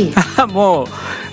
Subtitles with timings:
[0.52, 0.86] もう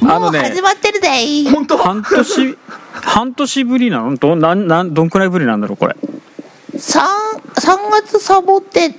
[0.09, 0.39] あのね。
[0.39, 1.77] もう始まってるでい本当？
[1.77, 2.57] 半年
[2.91, 5.95] 半年ぶりなのどなんなんどんくらいぶりなんだろうこれ？
[6.77, 7.03] 三
[7.57, 8.91] 三月サボって WWDC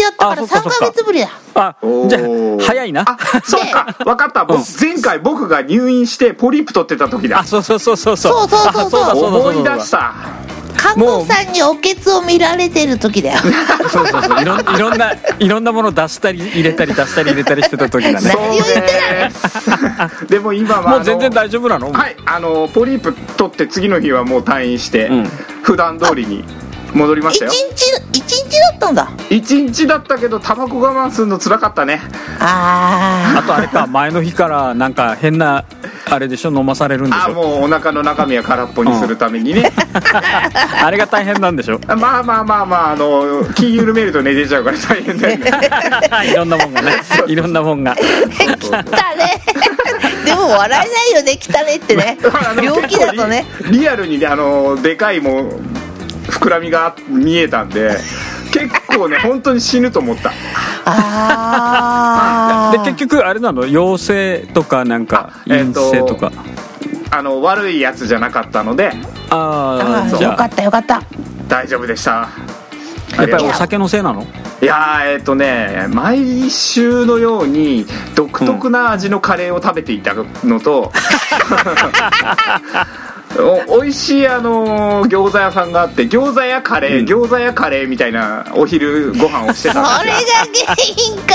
[0.00, 1.30] やったから3あそっか月ぶりだ。
[1.54, 1.74] あ
[2.08, 2.22] じゃあ
[2.62, 3.02] 早いな。
[3.06, 3.96] あそうか。
[4.04, 4.44] 分かった。
[4.44, 7.40] 僕前回僕が入院してポリープ取ってた時だ。
[7.40, 8.48] あそうそうそうそうそう。
[8.48, 10.12] そうそうそうあだだ思いだ出した
[10.84, 13.38] 看護師さんにおけつを見られてる時だよ。
[13.88, 14.42] そうそうそう。
[14.42, 18.28] いろんいろんないろんなもの出したり入れたり出したり入れたりしてた時だね。
[18.34, 21.98] 何を言ってですでも今はもう全然あ大丈夫なのの？
[21.98, 22.16] はい。
[22.26, 25.24] あのポリープ取って次の日はもう退院して、うん。
[25.62, 26.44] 普段通りに
[26.94, 27.50] 戻りまし一たよ。
[27.52, 29.10] 日一日だったんだ。
[29.30, 32.00] 一日だったけどタバコ我慢するのつらかったね。
[32.40, 35.64] ああとあれか前の日からなんか変な
[36.10, 37.22] あれでしょ飲まされるんでしょ？
[37.24, 39.72] あもうお腹の中身は空っぽにするためにね、
[40.84, 41.80] あれが大変なんでしょ？
[41.96, 45.50] まあまあまあまああの気緩めると寝出ちゃうから大変だよね。
[46.30, 46.92] いろんなもんがね。
[47.26, 47.92] いろんなもんが。
[47.92, 48.92] あ来たね。
[50.24, 52.18] でも笑えないよね来たねってね。
[52.22, 53.44] あの病気だとね。
[53.70, 55.60] リアルにねあのでかいもう
[56.24, 57.96] 膨らみが見えたんで
[58.52, 60.32] 結構ね 本当に死ぬと思った。
[60.86, 63.66] ああ で結局あれなの？
[63.66, 66.30] 陽性とかなんか陰あえっと性とか、
[67.10, 68.92] あの悪いやつじゃなかったので。
[69.30, 71.02] ああよかったよかった。
[71.48, 72.28] 大丈夫でした。
[73.16, 74.26] やっぱりお酒のせいなの？
[74.62, 80.90] いやーえっ、とね毎週のように独特な味のカレーを食べていたのと、
[83.40, 87.04] お美味しいあのー餃子屋さんがあって餃子やカレー、うん。
[87.24, 90.76] 餃子やカレーみたいなお昼ご飯をしてそれがたんですよ原
[91.16, 91.33] 因か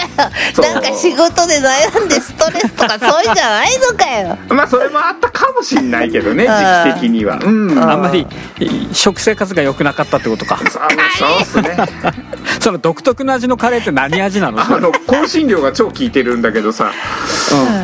[0.61, 4.37] なんか仕事で悩んでストレスとかそういうんじゃないのかよ。
[4.55, 7.39] まあそれもあったかもしんないけどね時期的には。
[7.41, 7.79] うん。
[7.79, 8.27] あんまり
[8.59, 10.57] い食生活が良くなかったってことか。
[10.57, 10.69] そう
[11.17, 11.77] そうっすね。
[12.59, 14.59] その独特な味のカレーって何味なの？
[14.61, 16.91] あの香辛料が超効いてるんだけどさ。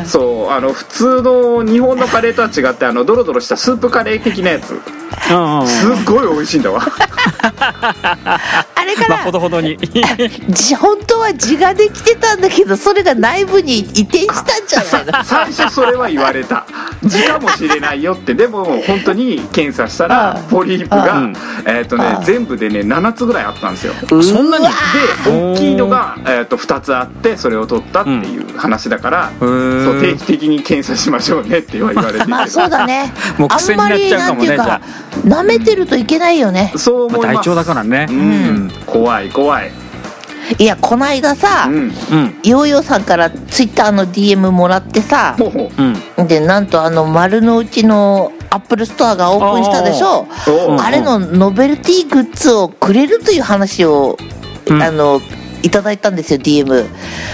[0.00, 0.06] うん。
[0.06, 4.80] そうあの普通の日本のカレーとは違ってあのドロドロしたスープカレー的なやつ
[5.66, 6.80] すっごい美味しいんだわ。
[6.82, 6.84] あ
[8.84, 9.76] れかまあほらどほどに。
[10.50, 15.24] じ本当は字ができてたんだけどそれが内部に移転したんじゃないの？
[15.24, 16.66] 最初それは言われた。
[17.04, 21.32] 字かもしれないよってでも本当に検査したらあポリープがうん。
[21.64, 23.94] えっとねあ全部でね7つぐらいあったんですよ。
[24.22, 24.70] そんなにで
[25.30, 29.84] 大きいのが、えー、と2つあってそれを取ったっていう話だから、へー。
[29.84, 33.12] そう定期的に検査しましょうねって言われてるけどまあそうだね。
[33.38, 34.80] もう癖になっちゃうかもねあんまりなんていうか
[35.24, 36.72] 舐めてるといけないよね。
[36.76, 37.34] そう思います。
[37.36, 38.06] 体調だからね。
[38.08, 39.70] うん、怖い怖い。
[40.58, 41.74] いやこないださ、うん。
[41.74, 41.90] うん。
[42.44, 45.70] ヨーヨーさんからツイッターの DM もらってさほうほ
[46.16, 46.22] う。
[46.22, 46.28] ん。
[46.28, 50.22] でなんとあの丸の内のアップルストアがオープンしたでしょ。
[50.22, 50.50] う。
[50.72, 54.16] おうあれのノベルティグッズをくれるという話を、
[54.66, 54.82] うん。
[54.82, 55.20] あの
[55.62, 56.86] いただいたんですよ DM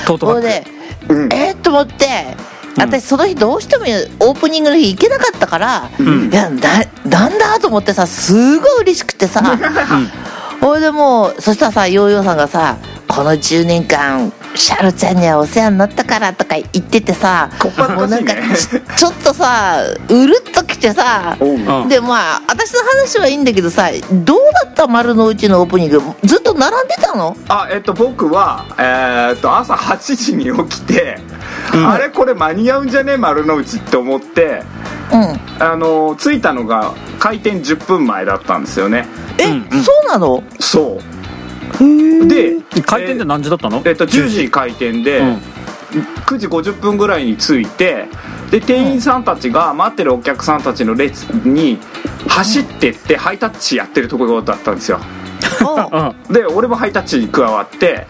[0.06, 0.42] トートバッグ。
[0.42, 0.66] それで
[1.08, 1.32] うん。
[1.32, 2.06] えー、と思って
[2.76, 3.84] 私その日どうしても
[4.20, 6.32] オープニングの日行けなかったから、ん。
[6.32, 6.58] いやな
[7.04, 9.42] なんだと思ってさすごい嬉しくてさ
[10.60, 12.76] ほいでもうそしたらさヨーヨーさんがさ
[13.08, 21.36] 「この10年間シャロちゃんにはお世話になったから」とか言っててさこっぱずもうなんかちちょっとさうるっときてさ
[21.88, 26.00] でまあ私の話はいいんだけどさどうだった丸の内のオープニング？
[26.24, 27.36] ずっと並んでたの？
[27.48, 31.42] あえっと僕はえーっと朝8時に起きて、うん
[31.74, 34.62] あれこれ間に合うんじゃね丸の内って思って
[35.12, 35.62] うん。
[35.62, 39.06] あの着いたのが開店10分前だったんですよね。
[39.38, 39.82] え、うんうん。
[39.82, 40.42] そうなの？
[40.60, 42.28] そう。
[42.28, 43.82] で開店って何時だったの？
[43.84, 45.40] えっと10時開店で、うん。
[46.26, 48.06] 9時50分ぐらいに着いて
[48.50, 51.78] で店員さんたちが待ってるお客さんたちの列に
[52.28, 55.00] 走ってってハイタッチやってるところだったんですよ。
[55.60, 56.32] うん。
[56.32, 58.06] で俺もハイタッチに加わって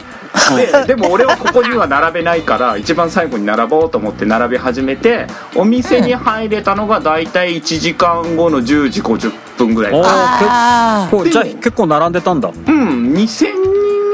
[0.56, 12.48] で でも俺はここには並べないから一番最後に並ぼうと思って並べ始めてお店に入れたのが大体1時間後の10時50分ぐらいあこうじゃあ結構並んでたんだ。
[12.48, 13.46] うん2000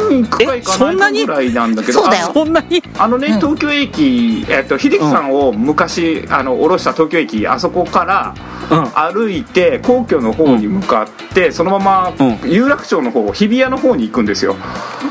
[0.08, 2.28] 人いくかいかなぐらいなんだけどそうだよ。
[2.30, 2.82] あそんなに？
[2.98, 3.40] あのね、うん。
[3.40, 8.47] 東京駅、えっと、秀樹さんを昔、あの降ろした東京駅あそこからうん
[8.94, 12.50] 歩いて皇居の方に向かって、そのままうん。
[12.50, 14.56] 有楽町の方日比谷の方に行くんですよ、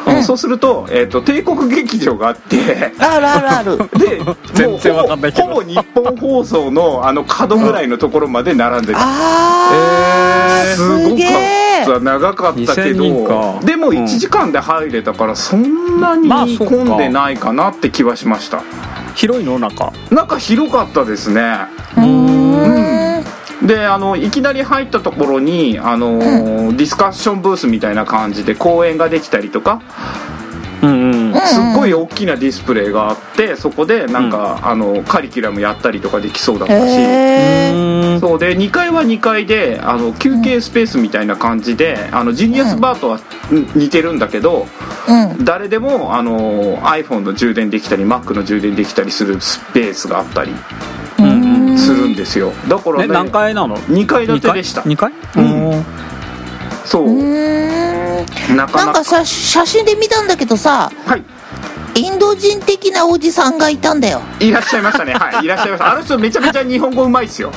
[0.07, 0.23] うん。
[0.23, 4.21] そうすると、えっと、帝国劇場があってあるあるあるで
[4.53, 5.47] 全然わかんないけど。
[5.47, 11.23] ほぼ日本放送のあの角ぐらいのところまで並んでた、あー、えーすごか
[11.93, 13.59] った長かったけ2000人か。
[13.61, 13.97] どでもうん。
[13.97, 18.61] 1時間で入れたからそんなに混んでないかなって気はしました。
[19.15, 19.57] 広いの？
[19.57, 19.91] 中。
[20.11, 21.41] 中広かったですね。
[21.97, 22.96] うーん
[23.63, 29.81] であのいきなり入ったところにあの、ディスカッションブースみたいな感じで講演ができたりとか
[30.81, 31.33] うんうん。
[31.33, 43.19] すっごい大きなディスプレイがあってそこでなんか、あのカリキュラムやったりとかできそうだったし、へえそうで2階は2階であの休憩スペースみたいな感じで、あのジニアスバーとは
[43.51, 44.67] うん似てるんだけど、
[45.07, 45.45] うん。
[45.45, 50.51] 誰でもあの iPhone の充電できたり Mac の充電できたりするスペースがあったり。
[50.51, 50.96] うんうん
[51.77, 52.51] するんですよ。
[52.67, 54.81] だからえね何階なの？2階建てでした。
[54.81, 55.71] 2階うん。
[55.71, 55.85] うん
[56.85, 57.05] そう。
[57.05, 58.53] うー。
[58.53, 58.85] んなかなか。
[58.85, 61.23] なんかさ写真で見たんだけどさはい。
[61.97, 67.51] インド人的なおじさんがいたんだよいらっしゃいましたねはいいらっしゃいましたあの人めちゃめちゃ日本語うまいっすよ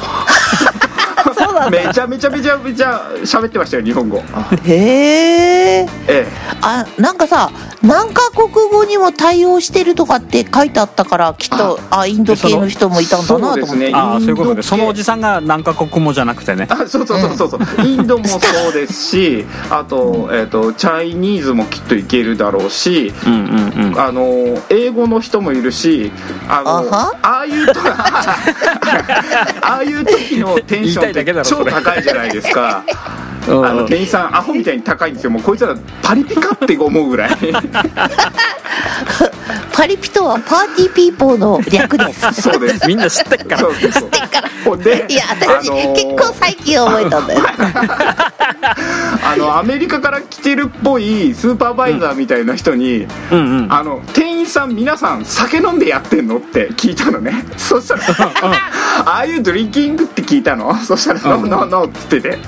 [1.50, 4.18] そうなんめちゃめちゃめちゃめちゃ喋ってましたよ日本語。
[4.18, 4.22] へ
[4.68, 6.26] ええ。
[6.62, 7.50] あなんかさ
[7.82, 14.62] 何カ国語にも対応してるとかって書いてあったからきっとあインド系の人もいたんだなと思って、そうですねああそういうことインド系。
[14.62, 16.66] でそのおじさんが何カ国もじゃなくてね。
[16.70, 17.86] あそうそうそうそうそう。
[17.86, 18.38] インドもそ
[18.68, 24.00] うですしあと,、えー、とチャイニーズもきっといけるだろうしうんうんうん。
[24.00, 26.12] あの英語の人もいるし
[26.48, 27.18] あのあは？
[27.22, 27.80] ああいうと
[29.62, 32.84] ああいう時のテンション言いたいだけだって超ろそれ高いじゃないですか。
[33.48, 33.66] うん。
[33.66, 35.30] あの店員さんアホみたいに高いんですよ。
[35.30, 37.30] もうこいつらパリピかって思うぐらい
[39.72, 42.32] パリピとはパーティーピーポーの略です。
[42.42, 42.86] そうです。
[42.86, 43.58] みんな知ってっから。
[43.58, 44.10] そうそうそう。
[44.64, 47.40] ほんでいや私、あのー結構最近覚えたんだよ。
[49.22, 53.72] あのアメリカから来てるっぽいスーパーバイザーみたいな人に、うんうん。
[53.72, 57.44] あの店員さん皆さん酒飲んでやってんのって聞いたのね。
[57.56, 58.00] そしたら
[59.06, 62.38] 「ああいうドリンキング?」って聞いたのそしたら「ノーノーノー」っつってて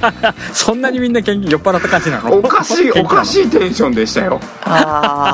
[0.52, 2.34] そんなにみんな元気酔っ払った感じなの？
[2.36, 4.40] おかしいおかしいテンションでしたよ。
[4.64, 5.32] あ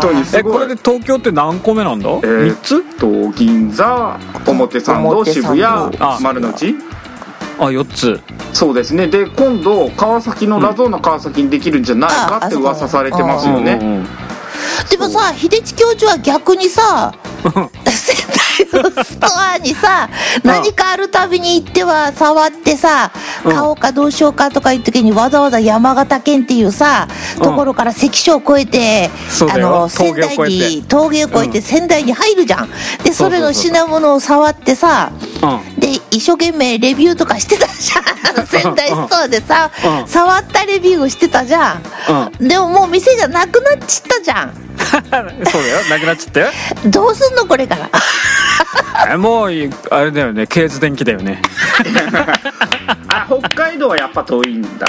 [0.00, 0.52] 当にすごい。
[0.52, 2.08] えこれで東京って何個目なんだ？
[2.08, 2.82] えー3つ？
[2.98, 5.48] と銀座表参道渋道。
[5.48, 6.74] 谷あ丸の内？
[7.58, 8.20] あ4つ。
[8.52, 9.06] そうですね。
[9.06, 14.06] で今度川崎のラゾーナ川崎にできるんじゃないかって噂されてますよね、うんうん
[14.90, 17.14] でもさ秀地教授は逆にさ
[18.10, 20.08] 仙台のストアにさ
[20.42, 23.12] 何かあるたびに行っては触ってさ
[23.44, 23.52] うん。
[23.52, 27.08] 買おうかどうしようかとかいう時にわざわざ山形県っていうさ
[27.38, 27.42] うん。
[27.42, 29.10] ところから関所を越えて
[29.52, 32.68] あの仙台に峠を越えて仙台に入るじゃん。
[33.04, 35.80] でそれの品物を触ってさうん。
[35.80, 38.46] で一生懸命レビューとかしてたじゃん。
[38.46, 39.70] 仙台ストアでさ
[40.02, 40.08] うん。
[40.08, 41.82] 触ったレビューをしてたじゃん。
[42.40, 42.48] うん。
[42.48, 45.78] でももう店がなくなっちったじゃんそうだよ。
[45.88, 46.46] なくなっちゃったよ。
[46.86, 47.90] どうすんのこれから。
[49.12, 50.46] えもういあれだよね。
[50.46, 51.40] ケーズ電機だよね。
[53.12, 54.86] あ北海道はやっぱ遠いんだ。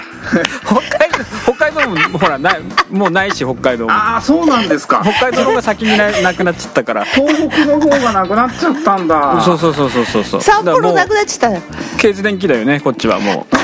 [0.65, 3.91] 北海道北海道もほらないもうないし北海道も。
[3.91, 5.01] ああそうなんですか。
[5.03, 7.05] 北海道の方が先にななくなっちゃったから。
[7.05, 9.41] 東北の方がなくなっちゃったんだ。
[9.43, 10.23] そうそうそうそうそう。
[10.23, 11.61] そう札幌なくなっちゃったよ
[11.95, 13.60] うケーズ電機だよねこっちはもあー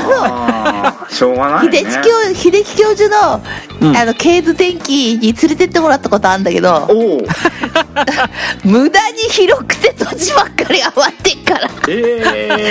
[1.10, 1.78] しょうがないね。
[1.80, 3.42] 秀樹教秀樹教授の,、
[3.82, 3.98] うん。
[3.98, 6.88] あのケーズ電機に連れてってもらったことあるんだけど
[8.64, 11.70] 無駄に広くて土地ばっかり余ってっから。
[11.88, 12.22] え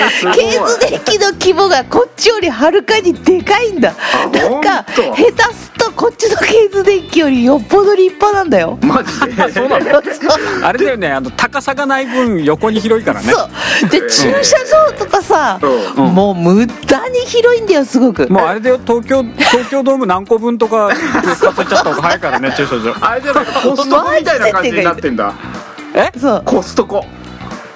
[0.06, 0.36] ー、すごい。
[0.36, 3.94] ケーズ電機の規模がこっちよりはるかにでかいんだ。
[4.32, 8.78] なんか下手すとこっちのケーズ電機よりよっぽど立派なんだよ。
[8.82, 9.52] マジで？
[9.52, 10.02] そうなの？
[10.66, 11.12] あれだよね。
[11.12, 13.32] あの高さがない分横に広いからね。
[13.32, 13.48] そ
[13.86, 13.88] う。
[13.88, 14.56] で駐車
[14.90, 15.66] 場とかさ、う
[16.02, 16.14] うん。
[16.14, 18.28] もう無駄に広いんだよすごく。
[18.28, 22.94] もうあれだよ東京東京ドーム何個分とか 数えちゃった方が早いからね駐車場。
[23.00, 25.32] あれじゃないか コストコみたいな感じになってんだ。
[25.94, 26.12] え？
[26.18, 26.42] そう。
[26.44, 27.04] コストコ。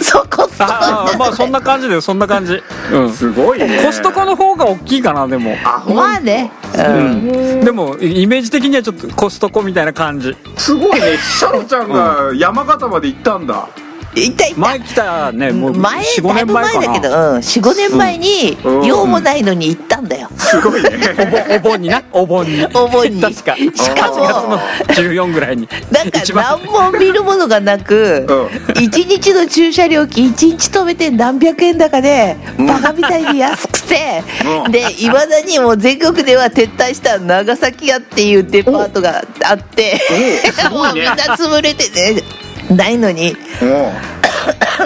[0.01, 0.73] そうコストコ。
[0.73, 2.63] ああまあそんな感じだよそんな感じ。
[2.93, 3.13] うん。
[3.13, 3.83] すごいね。
[3.85, 5.57] コストコの方が大きいかなでも。
[5.65, 7.61] あほんまあね、う、うん。
[7.61, 7.65] ん。
[7.65, 10.35] でもイメージ的にはちょっとコストコみたいな感じ。
[10.57, 11.19] すごいね。
[11.19, 13.67] シャロちゃんが山形まで行ったんだ
[14.15, 18.85] いたいた前来たねもう前45だいぶ年前だけど、うん、45年前にうん。
[18.85, 20.91] 用もないのに行ったんだよ、すごいね。
[21.57, 22.03] お盆にな。
[22.13, 22.67] お盆に。
[22.75, 23.21] お盆に。
[23.23, 23.57] 確か。
[23.57, 25.69] しかも8月の14ぐらいに。
[25.91, 34.23] なんか何も見るものがなく、う一日の駐車料金一日止めて何百円高でバカみたいに安くて
[34.65, 34.73] うん。
[34.73, 40.01] でいまだにもう全国では撤退した長崎屋っていうデパートがあって
[40.71, 42.23] もうみんな潰れてね
[42.71, 43.93] ないのにも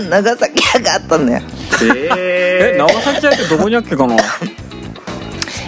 [0.08, 1.42] 長崎屋があったんだよ。
[1.42, 4.16] うええ長崎屋ってどこにあっけかな？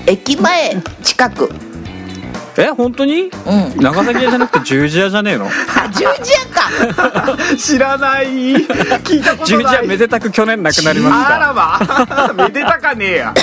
[0.07, 1.51] 駅前近く。
[2.59, 3.31] え本当に？
[3.47, 3.83] うん。
[3.83, 5.47] 長崎屋じゃなくて十字屋じゃねえの？
[5.47, 5.51] あ
[5.91, 7.37] 十字屋か。
[7.59, 8.27] 知らない。
[8.57, 12.33] 聞いたこと十字ない屋めでたく去年亡くなりましあらま。
[12.45, 13.35] めでたかねえや。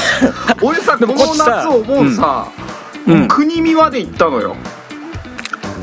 [0.62, 2.48] 俺さこのでもこっちさ夏思うさ、
[3.08, 3.28] うん。
[3.28, 4.83] 国見まで行ったのよ、た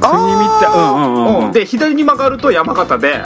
[0.01, 1.53] 国見ってうんうんうんうん。
[1.53, 3.23] で左に曲がると山形で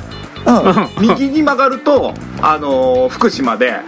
[0.47, 0.89] うん。
[1.09, 3.81] 右に曲がると、あのー福島で。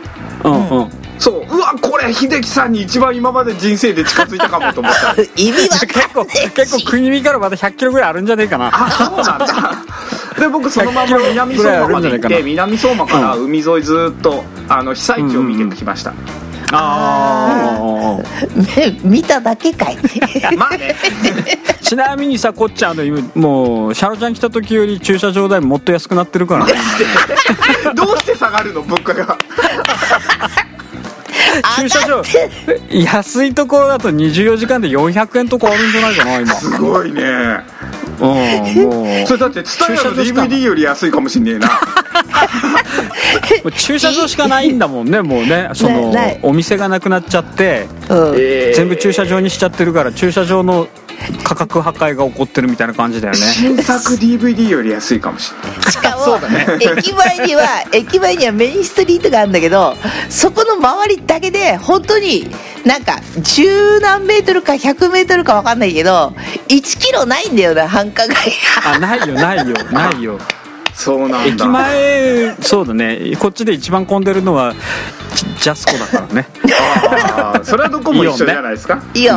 [0.45, 0.91] うんうん。
[1.19, 1.35] そう。
[1.41, 5.15] うわこれ秀樹さんに一番今まで人生で近づいたかもと思った。
[5.37, 8.71] 意味わ結構結構国見からまた100キロぐらいあるんじゃねえかな。
[8.73, 9.47] あそうなんだ。
[10.39, 16.13] で僕そのまま南相馬まで行って南相馬から海沿いずっとあの被災地を見てきました、
[16.73, 18.23] ああ
[18.77, 19.97] 目見ただけかい。
[20.57, 20.97] まあね。
[21.81, 26.67] ちなみにさこっちゃんあの今もうシャロちゃん来た時より駐車場代もっと安くなってるから。
[26.67, 26.73] ね
[27.95, 28.83] どうして下がるの？
[28.83, 29.39] 物価が。
[31.79, 32.23] 駐車場
[32.91, 36.55] 安いところだと24時間で400円とかあるんじゃないかな今。
[36.55, 37.23] すごいね。
[38.21, 38.29] うん
[38.91, 39.27] もう。
[39.27, 40.43] それだってツタヤの駐車場しか。
[40.43, 41.69] DVD より安いかもしんねえな
[43.77, 48.35] 駐車場しかないんだもんねもうね そのお店がなくなっちゃってうん。
[48.39, 50.89] えー全部駐車場にしちゃってるから駐車場の
[51.43, 53.41] 価格破壊が起こってるみたいな感じだよね。
[53.41, 55.93] 新作 DVD より安いかもしれない。
[55.93, 56.39] しかも、
[56.99, 59.97] 駅前には 駅前にはメインストリートがあるんだけど
[60.29, 62.51] そこの周りだけで本当に
[62.85, 66.35] なんか十何メートルか100メートルか分かんないけど
[66.69, 68.37] 1キロないんだよな繁華街
[68.85, 70.39] あないよないよないよ
[70.97, 71.45] そうなんだ。
[71.45, 73.37] 駅前そうだね。
[73.39, 74.75] こっちで一番混んでるのは
[75.35, 76.49] ジジャスコだからね。
[77.37, 79.03] あーそれはどこも一緒じゃないですか？
[79.13, 79.35] いいよ、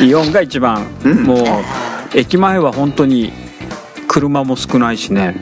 [0.00, 1.22] イオンが一番、うん。
[1.22, 1.38] もう
[2.14, 3.32] 駅前は本当に
[4.08, 5.40] 車も少ないしね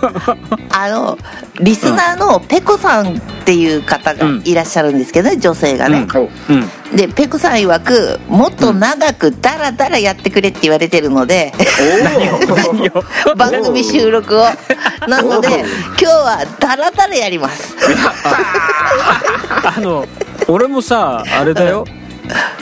[0.70, 1.18] あの
[1.60, 6.52] リスナーのペコさんっていう方がいらっしゃるんですけどね、女性がね、おう。
[6.52, 6.96] ん。
[6.96, 11.52] でペコさん曰くもっと長くダラダラやってくれって言われてるので、
[13.36, 14.44] 番組収録を。
[15.08, 17.74] なので今日はダラダラやります。
[19.64, 20.06] あの
[20.48, 21.84] 俺もさあれだよ。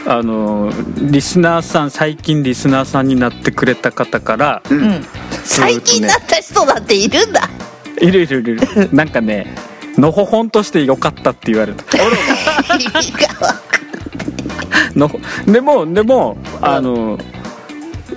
[0.06, 5.02] あのリスナーさん最近リスナーさんになってくれた方からうん
[5.44, 7.48] 最近なった人だっているんだ。
[8.00, 8.58] いるいるいる。
[8.92, 9.54] なんかね
[9.96, 11.84] のほほんとしてよかったって言われた。
[14.96, 15.10] の
[15.46, 17.18] でもでもあの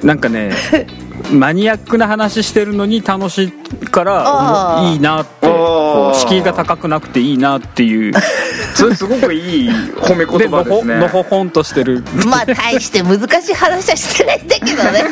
[0.03, 0.51] なんかね
[1.31, 3.53] マニアックな話してるのに楽しい
[3.91, 5.47] からいいなって
[6.13, 8.13] 敷居が高くなくていいなっていう。
[8.75, 10.95] それすごくいい褒めでのほ言葉ですね。
[10.97, 12.03] のほほんとしてる。
[12.25, 15.05] まあ大して難しい話はしてないんだけどね。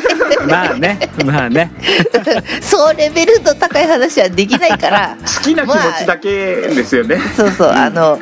[0.46, 1.72] まあねまあね。
[2.62, 5.16] そうレベルの高い話はできないから。
[5.36, 8.18] 好きな気持ちだけですよね、そうそう、あの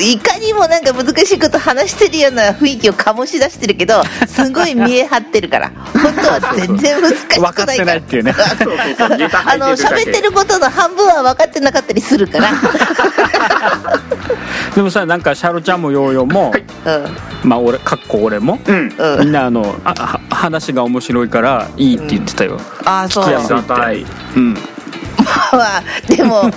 [0.00, 7.52] いかにもなんか難しいこと話してるような雰囲気を醸し出してるけどすごい見え張ってるから本当は全然難しくないから。
[7.52, 8.32] 分かってないっていうね。
[8.32, 12.50] そうそうそうネタあの吐いてるだけ喋ってることの半分は分かってなかったりするから、
[14.74, 16.64] でもさなんかシャロちゃんもヨーヨーも、はい。
[17.42, 18.94] まあ俺かっこ俺もうん。
[18.96, 19.14] うん。
[19.14, 23.24] うんみんなあのあは話が面白いからいいって言ってたよ、ああそう。
[23.24, 23.40] 聞きや
[24.36, 24.54] うん。
[25.52, 26.50] まあでもあ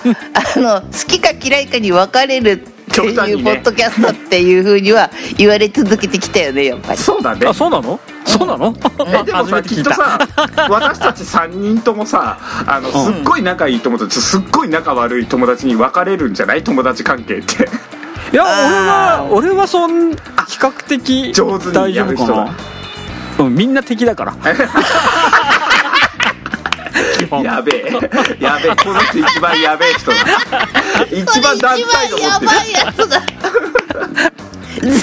[0.60, 3.56] の好きか嫌いかに分かれるっていう極端にね。
[3.56, 6.98] ポッドキャストっていうふうには言われ続けてきたよねやっぱり。
[6.98, 7.48] そうだね。
[7.48, 8.00] あそうなの？
[8.26, 8.74] そうなの？
[9.08, 10.20] えでも初さきっとさ
[10.70, 16.64] 私たち3人ともさあのすっごい仲いい友達とすっごい仲悪い友達に分かれるんじゃない？
[16.64, 17.70] 友達関係って。
[18.32, 20.18] いや俺あは俺はそん比
[20.60, 22.34] 較的上手に大丈やる人だ。
[22.34, 22.52] 夫か
[23.40, 23.46] な。
[23.46, 24.34] うんみんな敵だから。
[27.18, 27.92] 基 本やべえ。
[28.40, 28.76] やべえ。
[28.76, 30.18] この人一番やべえ人だ
[31.12, 33.22] 一番ダンサイド持ってるやばいやつだ。
[34.82, 35.02] 全員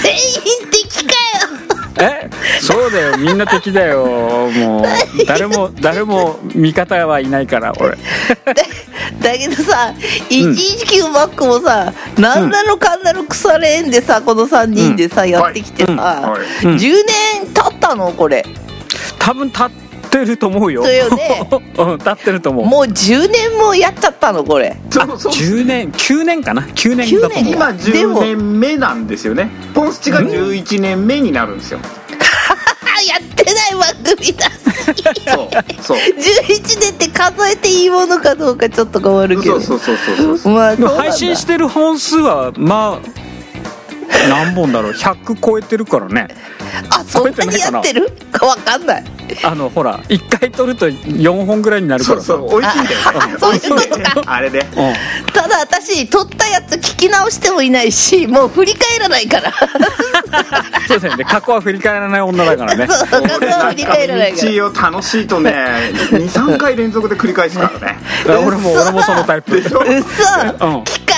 [0.71, 1.17] 敵かよ。
[1.99, 2.29] え？
[2.61, 3.17] そうだよ。
[3.17, 4.05] みんな敵だよ。
[4.05, 4.83] もう
[5.25, 6.39] 誰も誰も。
[6.53, 7.97] 味方はいないから俺。
[7.97, 7.97] だ
[9.21, 9.93] だけどさ
[10.29, 15.97] 119マックもさ、なんなのかんなの腐れ縁でさこの3人でさ、やってきてさ、うん。
[15.97, 16.65] はい。
[16.65, 16.75] うん。
[16.75, 18.11] 10年経ったの？
[18.13, 18.45] これ。
[19.19, 19.86] 多分立って
[20.25, 20.83] ると思うよ。
[20.83, 21.47] だよね。
[21.77, 22.65] うん立ってると思う。
[22.65, 24.75] もう10年もやっちゃったのこれ。
[24.89, 25.33] そうそう。
[25.33, 27.43] 10年9年かな？9年だと思う。
[27.43, 29.49] 9今10でも年目なんですよね。
[29.73, 31.79] ポンスチが11年目になるんですよ。
[31.81, 34.49] あ やってない番組だ
[35.35, 35.49] そう
[35.81, 35.97] そう。
[35.97, 39.59] 11年って数えていいものかどうかちょっと変わるけど。
[39.61, 40.53] そうそうそうそうそう。
[40.53, 41.11] まあでもそうなんだ。
[41.11, 43.16] 配信してる本数はまあ
[44.29, 46.27] 何本だろう？100超えてるからね。
[46.89, 48.11] あそんなにやってる？
[48.31, 49.03] かわかんない。
[49.43, 52.27] あのほら1回撮ると4本ぐらいになるからさ。
[52.27, 52.61] そうそう。
[52.61, 52.99] 美味しいんだよ
[53.35, 54.23] あそういうことか。
[54.33, 55.31] あれねうん。
[55.33, 59.51] ただ私撮ったやつ聞き直してもいないしもう振り返らないから。
[60.87, 61.17] そうですね。
[61.17, 62.87] で過去は振り返らない女だからね。
[62.87, 64.51] そう過去は振り返らないから。
[64.51, 65.51] 道を楽しいとね
[66.11, 67.99] 23回連続で繰り返すからね。
[68.45, 69.61] 俺も俺もそのタイプ。
[69.61, 69.79] でしょ？
[69.79, 70.03] 嘘、ん。
[70.03, 71.16] 聞かない聞か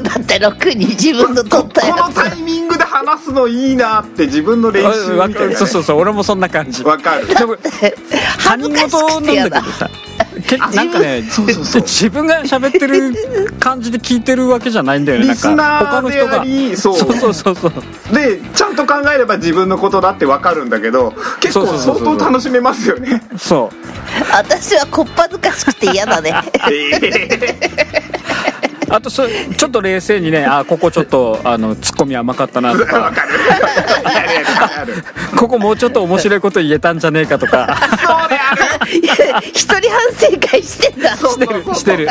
[0.00, 5.98] だってろくに自分の撮こったやこのタイミングで話すのいいなって自分の練習みたいな、ね、そうそうそう。
[5.98, 6.82] 俺もそんな感じ。
[6.84, 7.26] わかる。
[7.28, 7.62] でもつ
[8.44, 9.90] 他人事なんだけどさ。
[10.46, 11.82] けなんかねそうそうそう。
[11.82, 13.14] 自分が喋ってる
[13.58, 15.28] 感じで聞いてるわけじゃないんだよね。
[15.28, 16.96] リスナーでありそう。
[16.96, 17.72] そうそうそうそう。
[18.14, 22.04] でちゃんと考えれば自分のことだってわかるんだけど結構そうそうそうそう。
[22.04, 23.22] 相当楽しめますよね。
[23.38, 23.76] そう。
[24.32, 26.32] 私はこっぱずかしくて嫌だね
[28.94, 33.26] あとそちょっと冷静にねあここちょっとあのツッコミ甘かったなと わか
[35.36, 37.76] ここもうちょっと面白いこと言えたんじゃねえかとか。
[38.06, 38.43] そうであるいや
[39.42, 39.80] 一人反
[40.14, 42.08] 省会してんだしてるしてる。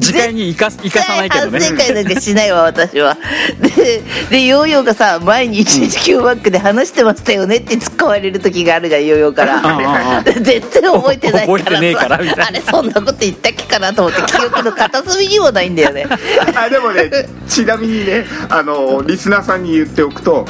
[0.00, 1.60] 次回に生かす生かさないけどね。
[1.60, 3.16] 反省会なんかしないわ私は。
[3.60, 9.56] ででヨーヨーがさ前に119バックで話してましたよねって突っ込まれる時があるじゃんヨーヨーから。
[9.56, 11.60] うんうんうん全然覚えてないからさ。
[11.60, 12.46] 覚えてねえからみたいな。
[12.46, 16.06] あれそんなこと言ったっけかなと思って記憶の片隅にもないんだよね。
[16.54, 17.10] あでもね
[17.48, 20.46] ちなみにねあのリスナーさんに言っておくと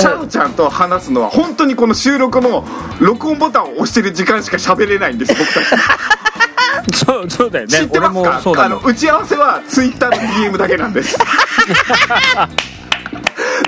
[0.00, 2.64] シャロちゃんと話すのは本当にこの収録の
[3.00, 5.66] 録音ボタンを押してる時間しか喋れないんです僕たち。
[7.04, 7.78] そうそうだよね。
[7.78, 8.64] 知ってますか？
[8.64, 10.16] あの打ち合わせはツイッターの
[10.52, 11.16] DM だけなんです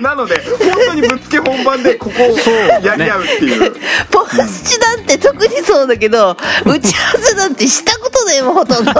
[0.00, 2.38] なので本当にぶっつけ本番でここを
[2.84, 3.72] やり合うっていう。
[4.10, 4.26] ポン
[4.64, 8.92] チなんて特にそうだけど打ち合わせなんてしたことねえもんほとんど。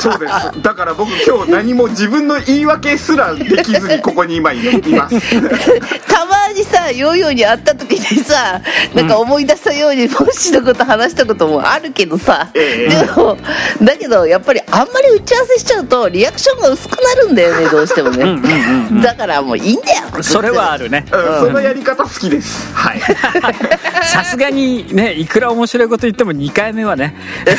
[0.00, 0.62] そうです。
[0.62, 5.20] だから僕今日何も自分の言い訳すらできずにここに今います。
[6.08, 8.60] たまにさヨーヨーに会った時にさ
[8.94, 13.06] なんか思い出したようにポンチのこと話したこともあるけどさ、ええ。
[13.06, 13.36] でも
[13.82, 19.02] だけどやっぱりあんまり打ち合わせしちゃうとリアクションが薄くなるんだよねどうしてもね。
[19.02, 20.02] だからもういいんだよ
[20.34, 21.06] それはあるね。
[21.12, 21.46] うん。
[21.46, 22.74] そのやり方好きです。
[22.74, 23.00] はい。
[24.02, 27.14] さすがにねいくら面白いこと言っても2回目はね。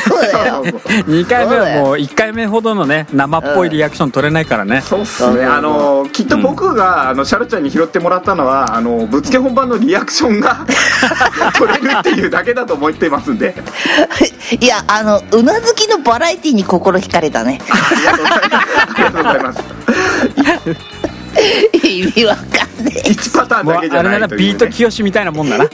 [0.06, 0.54] そうだよ。
[0.56, 4.82] そうそうそう2回目はもう1回目ほどのね生っぽいリアクション取れないからね。
[4.82, 5.46] そうっすね。
[5.46, 10.66] あのきっと僕が、あのシャルちゃんに拾ってもらったのはあのぶっつけ本番のリアクションが
[11.56, 13.54] 取れるっていうだけだと思ってますんで。
[14.60, 17.58] いやあのうなずきのバラエティに心惹かれたね。
[17.70, 20.95] ありがとうございます
[21.82, 23.10] 意味わかんねえ。
[23.10, 25.64] 1パターンだけじゃあれないという、ね、ビートきよしみたいなもんだな。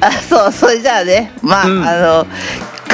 [0.00, 1.32] あそうそれじゃあね。
[1.42, 1.84] まあ、うん。
[1.86, 2.26] あの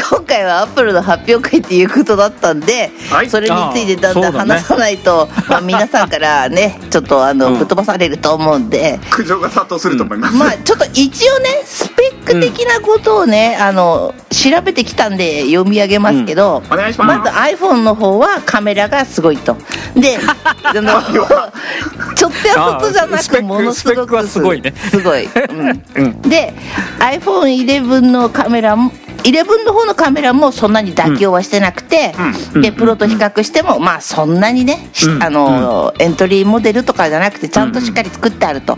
[0.09, 3.31] 今回はアップルの発表会っていうことだったんで、はい。
[3.31, 7.59] それについてだんだん話さないと、まあ、 皆さんからねちょっとあの、うん。
[7.59, 9.01] ぶっ飛ばされると思うんで。
[9.11, 17.31] 苦情が殺到すると思います、まあちょっと一応ねスペック的なことをね、あの調べてきたんで読み上げますけど、お願いします。
[17.31, 19.57] ず iPhone の方はカメラがすごいと。
[19.95, 20.19] で
[22.15, 24.61] ちょっとやそっとじゃなくものすごくすごい。
[24.61, 24.75] ね。
[24.91, 25.83] すごい、うん。
[25.97, 26.23] うん。
[26.23, 26.53] で
[26.99, 28.93] iPhone11 のカメラも
[29.33, 32.15] 11の方のカメラもそんなに妥協はしてなくて、
[32.61, 38.77] でプロと比較してもまあそんなにね、あの、エントリーモデルとかじゃなくてちゃんとしっかり作ってあると、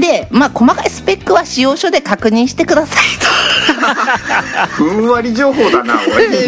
[0.00, 5.94] でまあ細かいスペックは使用書で確認してくださいとふんわり情報だな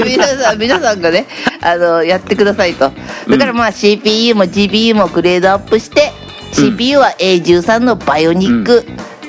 [0.05, 1.27] 皆さん皆さんがね
[1.61, 2.91] あのやってくださいと
[3.29, 6.13] だからまあ CPU も GPU もグレードアップして、
[6.53, 8.85] CPU は A13 のバイオニック、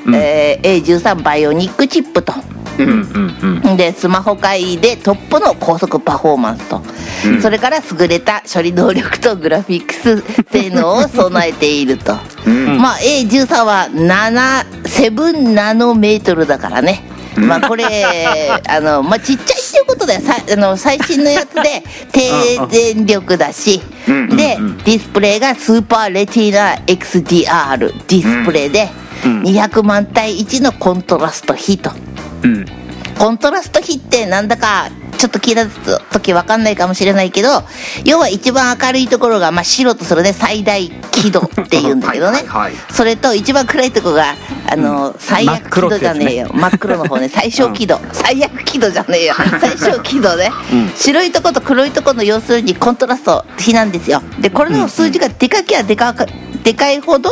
[0.06, 2.32] うんえー A13 バイオニックチップと
[2.84, 3.76] うんうんうん。
[3.76, 6.82] でスマホ界でトップの高速パフォーマンスと、
[7.26, 7.42] うん。
[7.42, 12.14] それから優れた処理能力とグラフィックス性能を備えていると、
[12.46, 12.78] うん。
[12.78, 17.02] まあ A13 は7 7ナノメートルだからね。
[17.36, 17.84] まあこれ
[18.68, 23.80] あのまあちっちゃいっていうことでさあの最新のやつで 低電力だし。
[24.08, 24.78] うんでうん。
[24.78, 28.88] ディスプレイがスーパーレティーナ XDR ディスプレイで
[29.24, 29.42] うん。
[29.42, 31.90] 200万対1のコントラスト比と
[32.42, 32.66] うん。
[33.18, 35.66] コントラスト比ってなんだかちょっと聞いた
[36.10, 37.48] 時わかんないかもしれないけど
[38.06, 42.38] 要は一番明るいところが、まあ、白とするね最大輝度っていうんだけどね。
[42.46, 44.34] はいそれと一番暗いとこが
[44.66, 46.50] あの、最悪輝度じゃねえよ。
[46.52, 47.28] 真っ黒の方ね。
[47.28, 49.34] 最小輝度、最悪輝度じゃねえよ。
[49.60, 50.50] 最小輝度ね、
[50.96, 54.22] 白いとこと黒いとこの要するにコントラスト比なんですよ。
[54.38, 56.26] でこれの数字がでかきゃでかか
[56.62, 57.30] でかいほど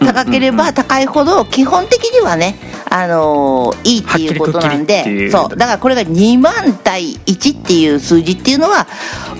[0.00, 2.56] 高ければ高いほど基本的にはね
[2.94, 5.56] あのーいいっていうことなんでそう。
[5.56, 6.52] だからこれが2万
[6.84, 8.86] 対1っていう数字っていうのは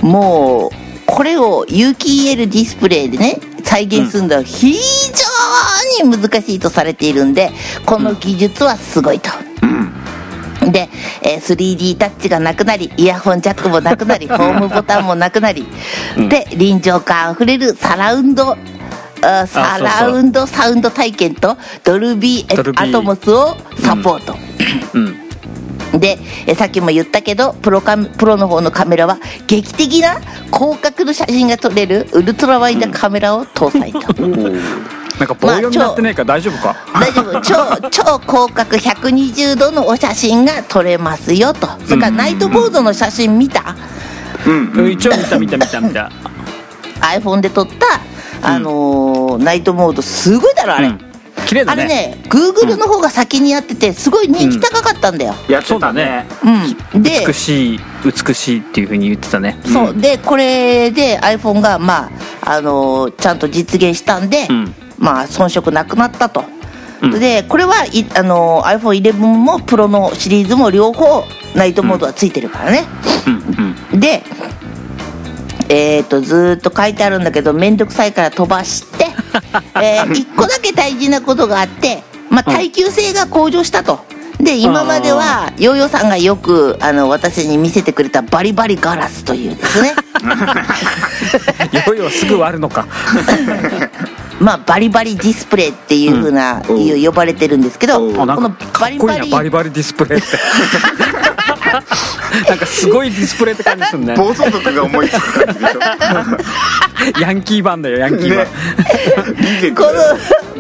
[0.01, 0.71] もう
[1.07, 4.75] これを有機 EL ディスプレイでね再現するのは非
[6.01, 7.51] 常に難しいとされているんで
[7.85, 9.31] この技術はすごいと。
[10.71, 10.89] で、
[11.23, 15.67] えー 3D タッチがなくなりイヤホンジャックもなくなりホームボタンもなくなり、
[16.31, 18.57] で臨場感あふれるサラウンドあ
[19.47, 22.89] サラウンドサウンド体験とドルビードルビー。
[22.89, 24.35] アトモスをサポート、
[24.95, 26.01] うん。
[26.01, 37.41] でえさっきも言ったけどプロカメプロの方のカメラは劇的な広角の写真が撮れるウルトラワイドカメラを搭載と、なんか棒読みになってないから大丈夫か、大丈夫。
[37.43, 37.55] 超
[37.91, 41.69] 超広角120度のお写真が撮れますよと。
[41.87, 43.77] それからナイトボードの写真見た？
[44.47, 44.73] うん。
[44.75, 44.91] うん。
[44.91, 46.11] 一応見た見た見た見た。
[47.01, 48.01] iPhone で撮った、
[48.43, 51.01] あのーナイトモードすごいだろあれ、うん。
[51.47, 51.83] 綺麗だね。
[51.83, 56.27] あれね Google の方が先にやっててすごい人気高かったんだよ、やってたね。
[56.95, 57.03] うん。
[57.03, 59.59] で美しい美しいっていうふうに言ってたね。
[59.65, 59.97] そう。
[59.97, 62.11] でこれで iPhone がま
[62.43, 64.75] ああのーちゃんと実現したんで、うん。
[64.99, 66.45] まあ遜色なくなったと、
[67.01, 67.11] うん。
[67.13, 71.25] でこれはいあのー iPhone11 もプロのシリーズも両方
[71.55, 72.85] ナイトモードはついてるからね、
[73.27, 73.75] うん。
[73.93, 74.01] うん。
[74.01, 74.23] で
[75.75, 79.07] えー、とずーっと書いてあるんだけど面倒くさいから飛ばして、
[79.83, 84.05] え1個だけ大事なことがあって、まあ、耐久性が向上したと。
[84.39, 89.95] で今まではヨーヨーさんがよくあの私に見せてくれたバリバリガラスというですね。
[91.73, 92.87] いよいよすぐ割るのか。
[94.41, 96.83] まあバリバリディスプレイっていうふうな、うん。
[96.83, 98.13] いう呼ばれてるんですけどう。
[98.13, 100.27] んこのバリバリなバリバリディスプレイって
[102.49, 104.15] なんかすごいディスプレイって感じするね。
[104.15, 105.81] 暴走族が思いつく感じでしょ。
[107.21, 109.71] ヤンキー版だよヤンキー版、ね。
[109.75, 109.91] この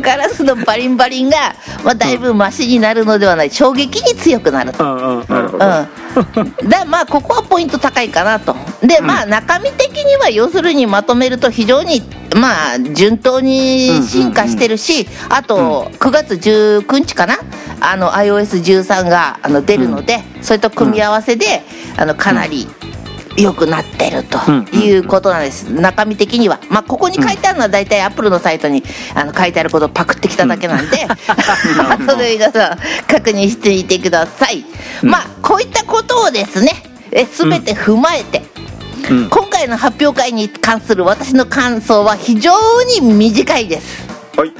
[0.02, 4.84] ガラスのバリンバリンが、まあ、だいぶマシになるのではない衝撃に強くなると。
[4.84, 5.26] うんう
[6.86, 8.54] まあここはポイント高いかなと。
[8.82, 12.02] でまあ中身的には要するにまとめると非常に
[12.36, 17.38] まあ順当に進化してるし、あと9月19日かな？
[17.80, 21.62] あの iOS13 があの出るので、それと組み合わせで
[21.96, 22.68] あのかなり
[23.36, 24.38] 良くなってると
[24.76, 26.60] いうことなんです、中身的には。
[26.68, 28.82] まあここに書いてあるのは大体アップルのサイトに
[29.14, 34.64] あの書いてあることをパクってきただけなんで、 後で皆さん確認してみてください、
[35.02, 38.42] まあこういったことをですねえ全て踏まえて、
[39.10, 39.28] うん。
[39.28, 42.52] 今回の発表会に関する私の感想は非常
[43.00, 44.06] に短いです。
[44.36, 44.52] はい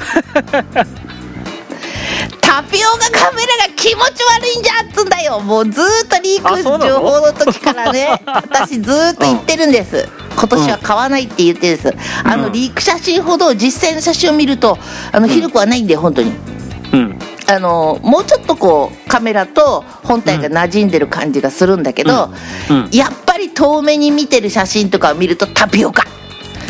[2.53, 5.41] タピオカカメラが気持ち悪いんじゃっつんだよ。
[5.41, 8.21] もうずーっとリーク情報の時からね。
[8.29, 10.07] 私ずーっと言ってるんです。
[10.37, 11.95] 今年は買わないって言ってです。
[12.23, 14.79] あのリーク写真ほど実際の写真を見ると
[15.13, 16.33] あのひどくはないんだよ本当に。
[16.93, 17.19] うん。
[17.47, 22.29] あのもうちょっとこうカメラと本体が馴染んでる感じがするんだけど、
[22.69, 22.89] うん。
[22.93, 26.07] やっぱり遠目に見てる写真とかを見るとタピオカ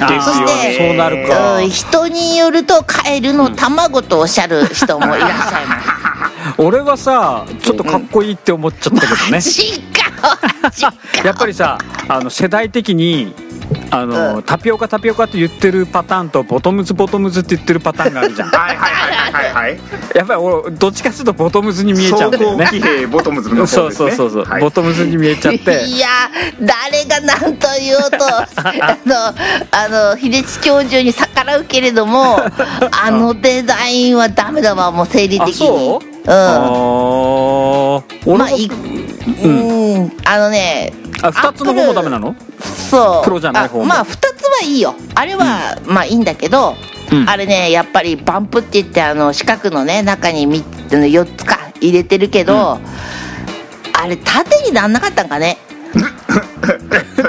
[0.01, 1.57] あーですよねそうなるか。
[1.57, 5.89] うん人によるとカエルの卵とおっしゃる人もいらっしゃいます、
[6.59, 9.39] 俺はさちょっとかっこいいって思っちゃったけどね。
[9.43, 9.83] 違う
[11.21, 11.27] 違う。
[11.27, 11.79] やっぱりさ
[12.09, 13.35] あの世代的に
[13.93, 14.43] あの、うん。
[14.43, 18.49] タピオカタピオカって言ってるパターンとボトムズボトムズって言ってるパターンがあるじゃん。
[18.49, 19.81] はいはいはいはいはい。
[20.15, 25.85] やっぱり俺どっちかっていうとボトムズに見えちゃうんだよね騎兵ボトムズの方ですそねうそうそうそう、はいボトムズに見えちゃって。
[25.85, 26.09] いや
[26.61, 29.17] 誰が何と言おうと あの
[29.71, 32.39] あの秀地教授に逆らうけれども
[33.05, 36.03] あのデザインはダメだわもう生理的にあそ
[38.27, 38.35] ううん。
[38.35, 38.71] あまあい
[39.45, 40.13] うん。
[40.25, 42.35] あのねあ2つの方もダメなの？
[42.91, 43.25] そう。
[43.25, 43.85] プロじゃない方も。
[43.85, 44.21] あまあ2つ
[44.61, 44.95] はいいよ。
[45.15, 46.75] あれは、まあいいんだけど、
[47.11, 47.29] うん。
[47.29, 52.79] あれねやっぱりバンプって言ってあの四角のね中にみあの4つか入れてるけど、
[53.93, 55.59] あれ縦になんなかったんかね？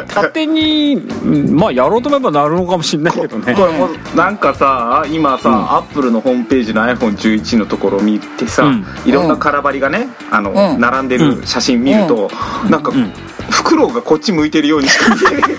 [0.09, 3.53] 勝手にうんまあやろうと思えばなるのかもしれないけどね。
[3.53, 8.85] これもうなんかさ今さ、うんアップルのホームページの iPhone11 のところを見てさ、うん。
[9.05, 10.79] いろんな空張りがねあの、うん。
[10.79, 12.29] 並んでる写真見ると、
[12.69, 13.11] なんか、ん
[13.53, 15.51] フクロウがこっち向いてるようにしか見えない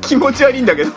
[0.00, 0.92] 気持ち悪いんだけど。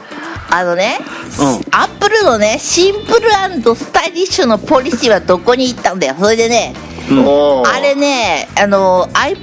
[0.50, 1.00] あのね、
[1.40, 1.46] うん。
[1.72, 6.16] アップルのねシンプルスタイリッシュのポリシーはどこに行ったんだよ。
[6.20, 6.74] それでね
[7.10, 7.68] うん。
[7.68, 9.36] あれねあの i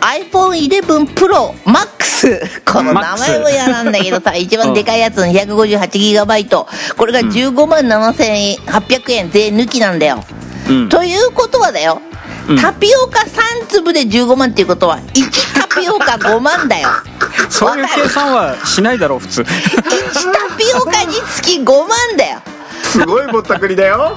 [0.00, 10.24] iPhone11 Pro Max この名前も嫌なんだけどさ一番でかいやつの 258GB これが15万7800円税抜きなんだよ、
[10.68, 10.88] うん。
[10.88, 12.00] ということはだよ、
[12.48, 12.56] うん。
[12.58, 16.88] タピオカ3粒で15万っていうことは1タピオカ5万だよ。
[17.50, 19.42] そういう計算はしないだろう普通。
[19.42, 22.40] 1タピオカにつき5万だよ。
[22.82, 24.16] すごいぼったくりだよ。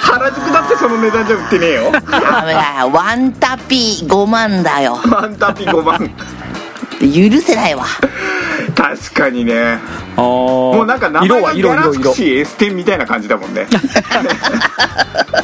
[0.00, 1.92] 原宿だってその値段じゃ売ってねえよ。
[1.92, 2.90] ダメだよ。
[2.92, 5.00] ワンタピ5万だよ。
[5.10, 6.10] ワンタピ5万。
[7.00, 7.86] 許せないわ。
[8.76, 9.78] 確かにね。
[10.16, 13.66] あももうなんか名前色はがギャラ色色色クシー S10 みたいな感じだもんね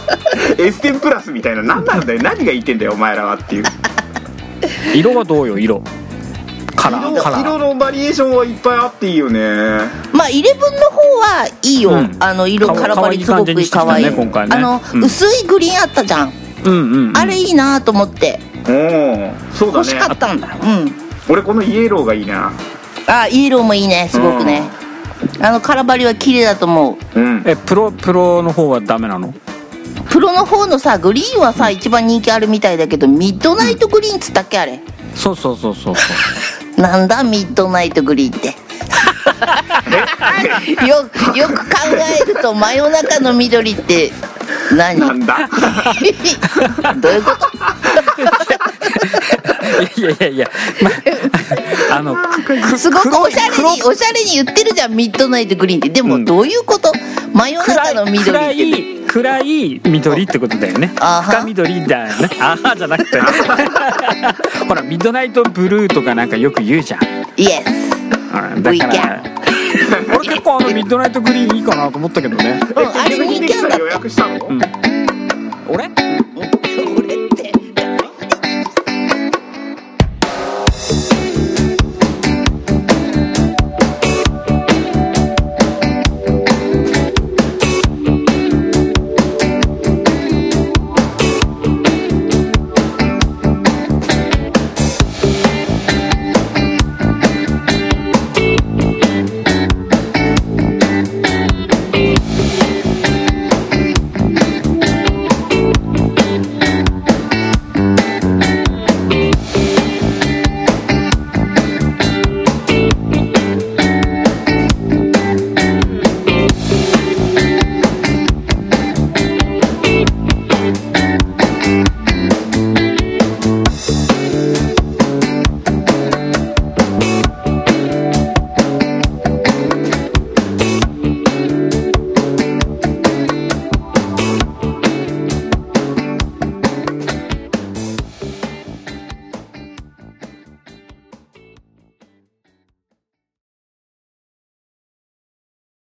[0.57, 2.23] S10 プラスみたいな何なんだよ。
[2.23, 3.65] 何が言ってんだよお前らはっていう。
[4.95, 5.83] 色はどうよ色。
[6.75, 7.41] カラー色カラー。
[7.43, 9.41] 色のバリエーションはいっぱいあっていいよね。
[10.13, 12.17] まあ11の方はいいよ、うん。
[12.21, 14.11] あの色カラバリすごく可愛いい。
[14.11, 14.57] ね今回ね。
[14.57, 15.05] あの、うん。
[15.05, 16.33] 薄いグリーンあったじゃん、
[16.65, 18.39] うんうん、うん、あれいいなと思って。
[18.69, 20.93] おおそうだ欲しかねったんだ、うん。
[21.29, 22.53] 俺このイエローがいいな。
[23.07, 24.09] あイエローもいいね。
[24.11, 24.63] すごくね、
[25.41, 27.21] あのカラバリは綺麗だと思う。
[27.21, 27.43] うん。
[27.47, 29.35] えプロプロの方はダメなの？
[30.11, 34.81] プロの方のさグリーンはさ一番人気あるみたいだけどミッドナイトグリーンっつったっけあれ？
[35.15, 36.03] そうそうそうそうそ
[36.79, 36.81] う。
[36.81, 38.55] なんだミッドナイトグリーンって？
[40.87, 40.97] よ
[41.37, 41.77] よく考
[42.21, 44.11] えると真夜中の緑って
[44.73, 44.99] 何？
[44.99, 45.49] なんだ？
[46.97, 47.49] どういうこと？
[50.01, 50.51] いやいやいや、
[50.83, 50.91] ま、
[51.97, 55.89] あのくすごくおしゃれ黒におしゃれに言ってるじゃんミッドナイトグリーンって。
[55.91, 56.09] でうん。
[56.09, 56.93] もどういうこと、
[57.33, 60.91] 真夜中の緑暗ってい暗い緑ってことだよね。
[60.97, 62.29] 深緑だよね。
[62.41, 63.19] あはじゃなくて
[64.69, 67.01] ほらミッドナイトブルーとかなんかよく言うじゃん。
[67.37, 67.97] イエス
[68.55, 69.23] うんだから
[70.17, 72.61] 俺結構あのミッドナイトグリーンいいかなと思ったけどね。
[72.77, 73.17] うんあれ
[73.79, 74.61] 予約したのうん
[75.69, 75.91] 俺